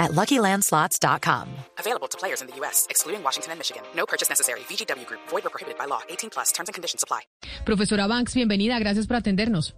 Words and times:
at 0.00 0.10
LuckyLandSlots.com. 0.10 1.48
Available 1.78 2.08
to 2.08 2.18
players 2.18 2.40
in 2.42 2.48
the 2.48 2.56
U.S., 2.56 2.88
excluding 2.90 3.22
Washington 3.22 3.52
and 3.52 3.60
Michigan. 3.60 3.84
No 3.94 4.06
purchase 4.06 4.28
necessary. 4.28 4.60
VGW 4.60 5.06
Group. 5.06 5.20
Void 5.28 5.46
or 5.46 5.50
prohibited 5.50 5.78
by 5.78 5.84
law. 5.84 6.00
18 6.08 6.30
plus. 6.30 6.50
Terms 6.50 6.68
and 6.68 6.74
conditions 6.74 7.04
apply. 7.04 7.20
Profesora 7.64 8.08
Banks, 8.08 8.34
bienvenida. 8.34 8.80
Gracias 8.80 9.06
por 9.06 9.16
atendernos. 9.16 9.74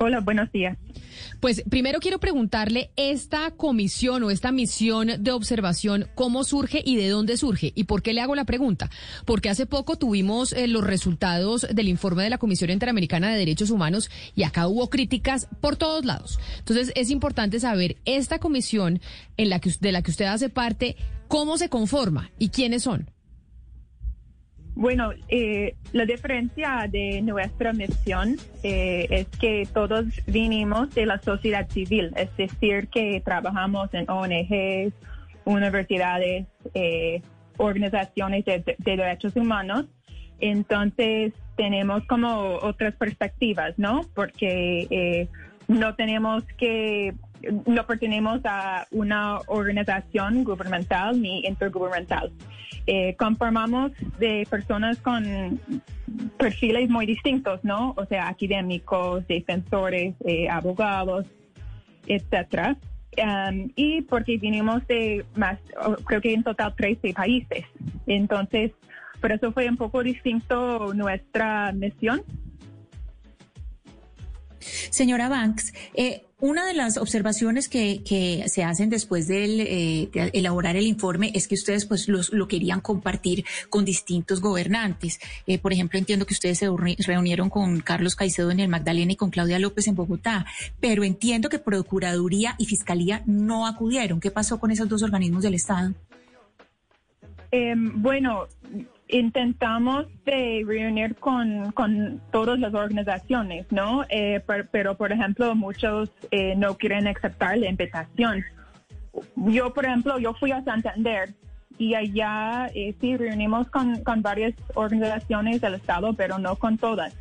Hola, 0.00 0.20
buenos 0.20 0.52
días. 0.52 0.78
Pues 1.40 1.64
primero 1.68 1.98
quiero 1.98 2.20
preguntarle 2.20 2.92
esta 2.94 3.50
comisión 3.50 4.22
o 4.22 4.30
esta 4.30 4.52
misión 4.52 5.10
de 5.24 5.32
observación, 5.32 6.06
¿cómo 6.14 6.44
surge 6.44 6.80
y 6.86 6.94
de 6.94 7.08
dónde 7.08 7.36
surge? 7.36 7.72
¿Y 7.74 7.82
por 7.82 8.00
qué 8.00 8.12
le 8.12 8.20
hago 8.20 8.36
la 8.36 8.44
pregunta? 8.44 8.90
Porque 9.24 9.48
hace 9.48 9.66
poco 9.66 9.96
tuvimos 9.96 10.52
eh, 10.52 10.68
los 10.68 10.84
resultados 10.84 11.66
del 11.68 11.88
informe 11.88 12.22
de 12.22 12.30
la 12.30 12.38
Comisión 12.38 12.70
Interamericana 12.70 13.32
de 13.32 13.38
Derechos 13.38 13.70
Humanos 13.70 14.08
y 14.36 14.44
acá 14.44 14.68
hubo 14.68 14.88
críticas 14.88 15.48
por 15.60 15.74
todos 15.74 16.04
lados. 16.04 16.38
Entonces 16.60 16.92
es 16.94 17.10
importante 17.10 17.58
saber 17.58 17.96
esta 18.04 18.38
comisión 18.38 19.00
en 19.36 19.50
la 19.50 19.58
que, 19.58 19.72
de 19.80 19.90
la 19.90 20.02
que 20.02 20.12
usted 20.12 20.26
hace 20.26 20.48
parte, 20.48 20.94
cómo 21.26 21.58
se 21.58 21.68
conforma 21.68 22.30
y 22.38 22.50
quiénes 22.50 22.84
son. 22.84 23.10
Bueno, 24.78 25.10
eh, 25.28 25.74
la 25.92 26.06
diferencia 26.06 26.86
de 26.88 27.20
nuestra 27.20 27.72
misión 27.72 28.36
eh, 28.62 29.08
es 29.10 29.26
que 29.40 29.66
todos 29.74 30.04
vinimos 30.28 30.94
de 30.94 31.04
la 31.04 31.20
sociedad 31.20 31.68
civil, 31.68 32.12
es 32.14 32.36
decir, 32.36 32.86
que 32.86 33.20
trabajamos 33.24 33.92
en 33.92 34.08
ONGs, 34.08 34.94
universidades, 35.44 36.46
eh, 36.74 37.22
organizaciones 37.56 38.44
de, 38.44 38.76
de, 38.78 38.96
derechos 38.96 39.34
humanos. 39.34 39.86
Entonces, 40.38 41.32
tenemos 41.56 42.04
como 42.06 42.60
otras 42.62 42.94
perspectivas, 42.94 43.76
¿no? 43.78 44.02
Porque 44.14 45.28
no 45.66 45.96
tenemos 45.96 46.44
que 46.56 47.14
no 47.66 47.86
pertenecemos 47.86 48.40
a 48.44 48.86
una 48.90 49.38
organización 49.46 50.44
gubernamental 50.44 51.20
ni 51.20 51.40
intergubernamental. 51.40 52.32
Eh, 52.86 53.14
conformamos 53.16 53.92
de 54.18 54.46
personas 54.48 54.98
con 54.98 55.60
perfiles 56.38 56.88
muy 56.88 57.06
distintos, 57.06 57.62
¿no? 57.62 57.94
O 57.96 58.06
sea, 58.06 58.28
académicos, 58.28 59.26
defensores, 59.26 60.14
eh, 60.24 60.48
abogados, 60.48 61.26
etcétera. 62.06 62.76
Um, 63.18 63.70
y 63.74 64.02
porque 64.02 64.38
vinimos 64.38 64.86
de 64.86 65.24
más, 65.34 65.58
creo 66.06 66.20
que 66.20 66.32
en 66.32 66.44
total 66.44 66.74
13 66.76 67.12
países. 67.12 67.64
Entonces, 68.06 68.72
por 69.20 69.32
eso 69.32 69.52
fue 69.52 69.68
un 69.68 69.76
poco 69.76 70.02
distinto 70.02 70.94
nuestra 70.94 71.72
misión. 71.72 72.22
Señora 74.60 75.28
Banks, 75.28 75.72
eh, 75.94 76.24
una 76.40 76.66
de 76.66 76.74
las 76.74 76.98
observaciones 76.98 77.68
que, 77.68 78.44
se 78.46 78.64
hacen 78.64 78.90
después 78.90 79.28
eh, 79.28 80.08
de 80.12 80.30
elaborar 80.32 80.76
el 80.76 80.86
informe 80.86 81.32
es 81.34 81.48
que 81.48 81.56
ustedes 81.56 81.84
pues 81.84 82.08
los, 82.08 82.32
lo 82.32 82.46
querían 82.46 82.80
compartir 82.80 83.44
con 83.68 83.84
distintos 83.84 84.40
gobernantes. 84.40 85.18
Eh, 85.46 85.58
por 85.58 85.72
ejemplo, 85.72 85.98
entiendo 85.98 86.26
que 86.26 86.34
ustedes 86.34 86.58
se 86.58 86.68
reunieron 87.06 87.50
con 87.50 87.80
Carlos 87.80 88.14
Caicedo 88.14 88.50
en 88.50 88.60
el 88.60 88.68
Magdalena 88.68 89.12
y 89.12 89.16
con 89.16 89.30
Claudia 89.30 89.58
López 89.58 89.88
en 89.88 89.96
Bogotá, 89.96 90.46
pero 90.80 91.02
entiendo 91.02 91.48
que 91.48 91.58
Procuraduría 91.58 92.54
y 92.58 92.66
Fiscalía 92.66 93.22
no 93.26 93.66
acudieron. 93.66 94.20
¿Qué 94.20 94.30
pasó 94.30 94.60
con 94.60 94.70
esos 94.70 94.88
dos 94.88 95.02
organismos 95.02 95.42
del 95.42 95.54
Estado? 95.54 95.92
Em, 97.50 98.00
bueno, 98.00 98.46
intentamos 99.08 100.06
de 100.24 100.62
reunir 100.66 101.14
con, 101.16 101.72
con 101.72 102.20
todas 102.30 102.58
las 102.58 102.74
organizaciones, 102.74 103.66
¿no? 103.70 104.04
Eh, 104.08 104.42
pero, 104.70 104.96
por 104.96 105.12
ejemplo, 105.12 105.54
muchos 105.54 106.10
eh, 106.30 106.54
no 106.56 106.76
quieren 106.76 107.06
aceptar 107.06 107.56
la 107.58 107.68
invitación. 107.68 108.44
Yo, 109.36 109.72
por 109.72 109.86
ejemplo, 109.86 110.18
yo 110.18 110.34
fui 110.34 110.52
a 110.52 110.62
Santander 110.62 111.34
y 111.78 111.94
allá 111.94 112.70
eh, 112.74 112.94
sí 113.00 113.16
reunimos 113.16 113.68
con, 113.70 114.02
con 114.02 114.22
varias 114.22 114.54
organizaciones 114.74 115.60
del 115.60 115.74
Estado, 115.74 116.12
pero 116.12 116.38
no 116.38 116.56
con 116.56 116.76
todas. 116.76 117.16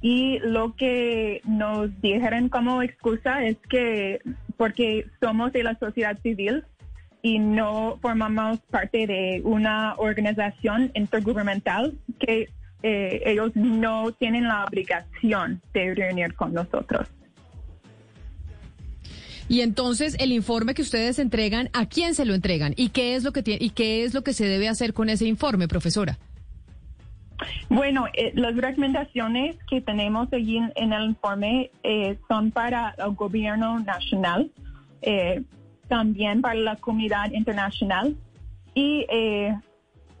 Y 0.00 0.38
lo 0.38 0.74
que 0.76 1.42
nos 1.44 2.00
dijeron 2.00 2.48
como 2.48 2.82
excusa 2.82 3.44
es 3.44 3.58
que 3.68 4.20
porque 4.56 5.06
somos 5.20 5.52
de 5.52 5.62
la 5.62 5.78
sociedad 5.78 6.18
civil, 6.22 6.64
y 7.22 7.38
no 7.38 7.98
formamos 8.00 8.58
parte 8.70 9.06
de 9.06 9.42
una 9.44 9.94
organización 9.96 10.90
intergubernamental 10.94 11.94
que 12.18 12.48
eh, 12.82 13.22
ellos 13.26 13.52
no 13.54 14.12
tienen 14.12 14.44
la 14.48 14.64
obligación 14.64 15.60
de 15.74 15.94
reunir 15.94 16.34
con 16.34 16.54
nosotros. 16.54 17.08
Y 19.48 19.62
entonces 19.62 20.16
el 20.20 20.30
informe 20.32 20.74
que 20.74 20.82
ustedes 20.82 21.18
entregan, 21.18 21.70
¿a 21.72 21.86
quién 21.86 22.14
se 22.14 22.24
lo 22.24 22.34
entregan? 22.34 22.72
¿Y 22.76 22.90
qué 22.90 23.16
es 23.16 23.24
lo 23.24 23.32
que 23.32 23.42
tiene, 23.42 23.64
y 23.64 23.70
qué 23.70 24.04
es 24.04 24.14
lo 24.14 24.22
que 24.22 24.32
se 24.32 24.46
debe 24.46 24.68
hacer 24.68 24.94
con 24.94 25.10
ese 25.10 25.26
informe, 25.26 25.66
profesora? 25.66 26.18
Bueno, 27.68 28.06
eh, 28.14 28.32
las 28.34 28.54
recomendaciones 28.54 29.56
que 29.68 29.80
tenemos 29.80 30.32
allí 30.32 30.58
en, 30.76 30.92
el 30.92 31.04
informe 31.04 31.70
eh, 31.82 32.16
son 32.28 32.50
para 32.50 32.94
el 32.98 33.14
gobierno 33.14 33.80
nacional 33.80 34.50
también 35.90 36.40
para 36.40 36.54
la 36.54 36.76
comunidad 36.76 37.32
internacional 37.32 38.16
y 38.74 39.04
eh, 39.10 39.54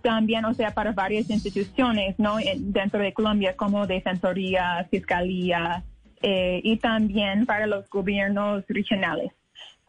también, 0.02 0.44
o 0.44 0.52
sea, 0.52 0.72
para 0.74 0.92
varias 0.92 1.30
instituciones, 1.30 2.18
¿no? 2.18 2.36
Dentro 2.58 3.00
de 3.00 3.12
Colombia, 3.14 3.56
como 3.56 3.86
Defensoría, 3.86 4.86
Fiscalía, 4.90 5.84
eh, 6.22 6.60
y 6.64 6.76
también 6.76 7.46
para 7.46 7.66
los 7.66 7.88
gobiernos 7.88 8.64
regionales. 8.68 9.32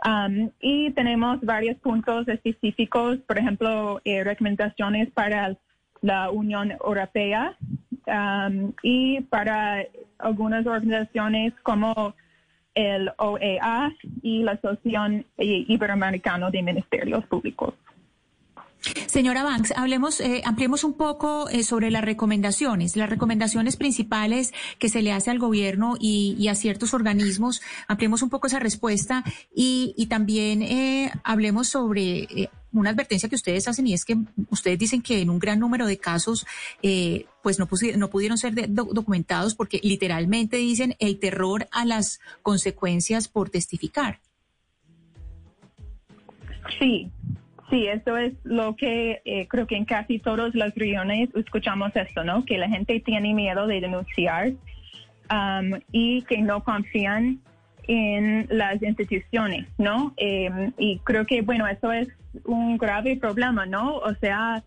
Um, 0.06 0.50
y 0.59 0.91
tenemos 0.91 1.41
varios 1.41 1.78
puntos 1.78 2.28
específicos, 2.28 3.18
por 3.28 3.38
ejemplo, 3.38 4.02
eh, 4.03 4.24
recomendaciones 4.24 5.12
para 5.12 5.58
la 6.02 6.31
Unión 6.31 6.72
Europea 6.72 7.56
um, 8.08 8.74
y 8.81 9.22
para 9.22 9.86
algunas 10.18 10.66
organizaciones 10.66 11.53
como 11.64 12.16
el 12.76 13.12
OEA 13.18 13.92
y 14.22 14.44
la 14.44 14.54
Asociación 14.54 15.26
Iberoamericana 15.38 16.50
de 16.50 16.62
Ministerios 16.62 17.26
Públicos. 17.26 17.74
Señora 19.08 19.44
Banks, 19.44 19.74
hablemos, 19.75 20.19
eh, 20.19 20.42
ampliemos 20.44 20.84
un 20.84 20.94
poco 20.94 21.50
eh, 21.50 21.64
sobre 21.64 21.92
las 21.92 22.03
recomendaciones, 22.03 22.96
las 22.96 23.09
recomendaciones 23.09 23.78
principales 23.78 24.53
que 24.80 24.90
se 24.90 25.02
le 25.02 25.12
hace 25.12 25.30
al 25.30 25.40
gobierno 25.40 25.96
y, 26.00 26.47
a 26.47 26.56
ciertos 26.56 26.94
organismos. 26.94 27.62
Ampliemos 27.88 28.22
un 28.22 28.30
poco 28.30 28.47
esa 28.47 28.59
respuesta 28.59 29.24
y, 29.53 30.08
también 30.09 30.62
eh, 30.62 31.12
hablemos 31.24 31.70
sobre 31.70 32.24
eh, 32.24 32.50
una 32.74 32.90
advertencia 32.90 33.30
que 33.30 33.36
ustedes 33.36 33.68
hacen 33.68 33.88
y 33.88 33.94
es 33.94 34.06
que 34.06 34.18
ustedes 34.50 34.80
dicen 34.80 35.02
que 35.02 35.22
en 35.22 35.30
un 35.30 35.40
gran 35.40 35.59
número 35.59 35.86
de 35.86 35.97
casos 35.97 36.46
eh, 36.81 37.25
pues 37.44 37.59
no, 37.59 37.68
no 37.97 38.09
pudieron 38.09 38.38
ser 38.38 38.53
documentados 38.70 39.56
porque 39.56 39.80
literalmente 39.84 40.58
dicen 40.58 40.96
el 41.00 41.20
terror 41.20 41.68
a 41.72 41.86
las 41.86 42.20
consecuencias 42.41 43.28
por 43.28 43.50
testificar. 43.50 44.20
Sí, 46.80 47.12
sí, 47.72 47.88
eso 47.88 48.18
es 48.18 48.34
lo 48.44 48.76
que 48.76 49.22
eh, 49.26 49.48
creo 49.48 49.66
que 49.66 49.76
en 49.76 49.86
casi 49.86 50.20
todas 50.20 50.54
las 50.54 50.76
reuniones 50.76 51.30
escuchamos 51.34 51.96
esto, 51.96 52.24
¿no? 52.24 52.46
Que 52.46 52.59
la 52.59 52.70
gente 52.70 53.00
tiene 53.00 53.34
miedo 53.34 53.66
de 53.66 53.82
denunciar 53.82 54.50
um, 55.32 55.79
y 55.91 56.22
que 56.23 56.40
no 56.40 56.64
confían 56.64 57.40
en 57.88 58.46
las 58.50 58.82
instituciones, 58.84 59.66
¿no? 59.79 60.14
Em, 60.18 60.72
y 60.78 61.00
creo 61.00 61.26
que, 61.26 61.41
bueno, 61.41 61.66
eso 61.66 61.91
es 61.91 62.09
un 62.46 62.78
grave 62.78 63.18
problema, 63.18 63.66
¿no? 63.66 63.96
O 63.97 64.14
sea, 64.16 64.64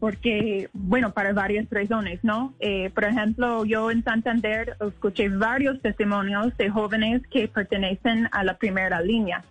porque, 0.00 0.68
bueno, 0.72 1.12
para 1.12 1.32
varias 1.32 1.66
razones, 1.70 2.18
¿no? 2.22 2.54
Eh, 2.60 2.90
por 2.94 3.04
ejemplo, 3.04 3.64
yo 3.64 3.90
en 3.90 4.02
Santander 4.02 4.76
escuché 4.80 5.28
varios 5.28 5.80
testimonios 5.82 6.56
de 6.56 6.70
jóvenes 6.70 7.22
que 7.30 7.46
pertenecen 7.48 8.28
a 8.32 8.42
la 8.42 8.56
primera 8.56 9.00
línea 9.00 9.44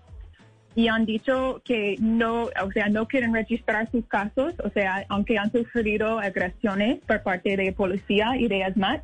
y 0.78 0.90
han 0.90 1.08
dicho 1.08 1.60
que 1.66 1.96
no, 2.00 2.44
o 2.44 2.72
sea, 2.72 2.88
no 2.88 3.08
quieren 3.08 3.34
registrar 3.34 3.90
sus 3.90 4.06
casos, 4.06 4.54
o 4.64 4.70
sea, 4.70 5.04
aunque 5.10 5.40
han 5.40 5.52
sufrido 5.52 6.20
agresiones 6.20 7.00
por 7.08 7.24
parte 7.24 7.58
de 7.58 7.74
policía 7.74 8.38
y 8.38 8.48
de 8.48 8.64
ASMAT, 8.64 9.04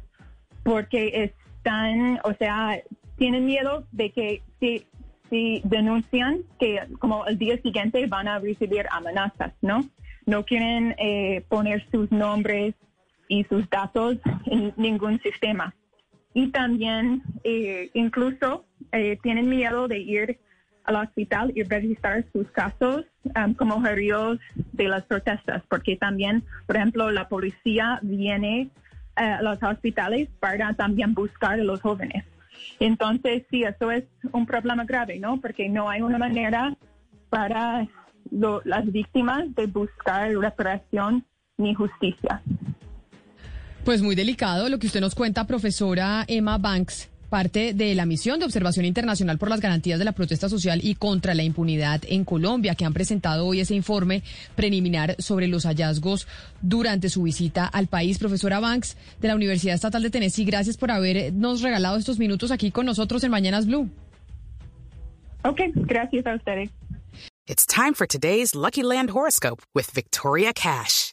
porque 0.62 1.34
están, 1.58 2.20
o 2.26 2.34
sea, 2.36 2.80
tienen 3.18 3.48
miedo 3.48 3.88
de 3.92 4.12
que 4.12 4.44
si, 4.60 4.86
si 5.32 5.64
denuncian, 5.66 6.44
que 6.60 6.80
como 7.00 7.26
el 7.26 7.40
día 7.40 7.60
siguiente 7.64 8.06
van 8.06 8.28
a 8.28 8.38
recibir 8.38 8.86
amenazas, 8.92 9.54
¿no? 9.64 9.84
No 10.28 10.46
quieren 10.46 10.94
eh, 11.00 11.44
poner 11.50 11.84
sus 11.90 12.12
nombres 12.12 12.76
y 13.28 13.46
sus 13.46 13.68
datos 13.72 14.18
en 14.46 14.76
ningún 14.78 15.20
sistema. 15.24 15.74
Y 16.36 16.50
también 16.52 17.24
eh, 17.44 17.90
incluso 17.96 18.64
eh, 18.92 19.18
tienen 19.24 19.50
miedo 19.50 19.88
de 19.88 19.98
ir 19.98 20.40
al 20.84 20.96
hospital 20.96 21.52
y 21.56 21.64
registrar 21.64 22.26
sus 22.34 22.48
casos 22.52 23.06
um, 23.36 23.54
como 23.54 23.86
heridos 23.86 24.40
de 24.74 24.88
las 24.88 25.04
protestas, 25.04 25.64
porque 25.70 25.96
también, 25.96 26.44
por 26.68 26.76
ejemplo, 26.76 27.12
la 27.12 27.30
policía 27.30 28.00
viene 28.02 28.70
eh, 29.16 29.22
a 29.22 29.42
los 29.42 29.62
hospitales 29.62 30.30
para 30.40 30.74
también 30.74 31.14
buscar 31.14 31.60
a 31.60 31.64
los 31.64 31.82
jóvenes. 31.82 32.26
Entonces, 32.80 33.44
sí, 33.50 33.64
eso 33.64 33.92
es 33.92 34.04
un 34.32 34.46
problema 34.46 34.86
grave, 34.86 35.20
¿no? 35.20 35.40
Porque 35.40 35.70
no 35.70 35.90
hay 35.90 36.02
una 36.02 36.18
manera 36.18 36.76
para 37.30 37.88
las 38.32 38.92
víctimas 38.92 39.54
de 39.56 39.68
buscar 39.68 40.32
reparación 40.36 41.26
ni 41.58 41.74
justicia. 41.74 42.42
Pues 43.84 44.02
muy 44.02 44.16
delicado 44.16 44.70
lo 44.70 44.80
que 44.80 44.88
usted 44.88 45.02
nos 45.02 45.14
cuenta, 45.14 45.46
profesora 45.46 46.24
Emma 46.28 46.58
Banks 46.58 47.13
parte 47.34 47.74
de 47.74 47.96
la 47.96 48.06
misión 48.06 48.38
de 48.38 48.46
observación 48.46 48.86
internacional 48.86 49.40
por 49.40 49.50
las 49.50 49.60
garantías 49.60 49.98
de 49.98 50.06
la 50.06 50.12
protesta 50.12 50.50
social 50.50 50.80
y 50.84 50.94
contra 50.94 51.34
la 51.34 51.42
impunidad 51.42 52.00
en 52.08 52.26
Colombia, 52.26 52.76
que 52.76 52.86
han 52.86 52.94
presentado 52.94 53.48
hoy 53.48 53.60
ese 53.60 53.74
informe 53.74 54.22
preliminar 54.54 55.16
sobre 55.18 55.48
los 55.48 55.66
hallazgos 55.66 56.28
durante 56.62 57.10
su 57.10 57.24
visita 57.24 57.66
al 57.66 57.88
país. 57.88 58.20
Profesora 58.20 58.60
Banks, 58.60 58.98
de 59.20 59.30
la 59.30 59.36
Universidad 59.36 59.74
Estatal 59.74 60.04
de 60.04 60.12
Tennessee, 60.12 60.46
gracias 60.46 60.78
por 60.78 60.92
habernos 60.92 61.64
regalado 61.64 61.98
estos 61.98 62.20
minutos 62.20 62.52
aquí 62.52 62.70
con 62.70 62.86
nosotros 62.86 63.24
en 63.24 63.32
Mañanas 63.32 63.66
Blue. 63.66 63.90
Ok, 65.44 65.62
gracias 65.74 66.28
a 66.28 66.36
ustedes. 66.36 66.70
It's 67.48 67.66
time 67.66 67.96
for 67.96 68.06
today's 68.06 68.54
Lucky 68.54 68.84
Land 68.84 69.10
horoscope 69.10 69.64
with 69.74 69.90
Victoria 69.92 70.54
Cash. 70.54 71.13